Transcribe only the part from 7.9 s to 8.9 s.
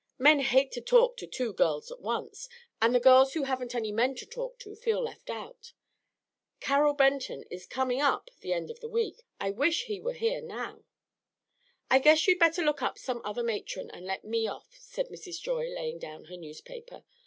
up the end of the